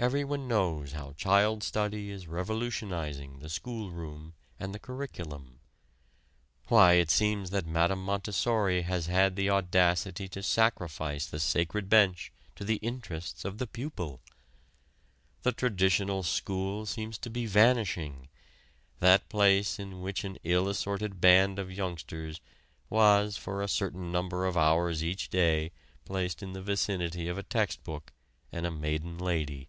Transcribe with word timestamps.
Everyone 0.00 0.46
knows 0.46 0.92
how 0.92 1.12
child 1.14 1.64
study 1.64 2.08
is 2.12 2.28
revolutionizing 2.28 3.40
the 3.40 3.48
school 3.48 3.90
room 3.90 4.32
and 4.60 4.72
the 4.72 4.78
curriculum. 4.78 5.58
Why, 6.68 6.92
it 6.92 7.10
seems 7.10 7.50
that 7.50 7.66
Mme. 7.66 7.98
Montessori 7.98 8.82
has 8.82 9.06
had 9.06 9.34
the 9.34 9.50
audacity 9.50 10.28
to 10.28 10.40
sacrifice 10.40 11.26
the 11.26 11.40
sacred 11.40 11.88
bench 11.88 12.32
to 12.54 12.64
the 12.64 12.76
interests 12.76 13.44
of 13.44 13.58
the 13.58 13.66
pupil! 13.66 14.20
The 15.42 15.50
traditional 15.50 16.22
school 16.22 16.86
seems 16.86 17.18
to 17.18 17.28
be 17.28 17.46
vanishing 17.46 18.28
that 19.00 19.28
place 19.28 19.80
in 19.80 20.00
which 20.00 20.22
an 20.22 20.38
ill 20.44 20.68
assorted 20.68 21.20
band 21.20 21.58
of 21.58 21.72
youngsters 21.72 22.40
was 22.88 23.36
for 23.36 23.60
a 23.62 23.68
certain 23.68 24.12
number 24.12 24.46
of 24.46 24.56
hours 24.56 25.02
each 25.02 25.28
day 25.28 25.72
placed 26.04 26.40
in 26.40 26.52
the 26.52 26.62
vicinity 26.62 27.26
of 27.26 27.36
a 27.36 27.42
text 27.42 27.82
book 27.82 28.12
and 28.52 28.64
a 28.64 28.70
maiden 28.70 29.18
lady. 29.18 29.68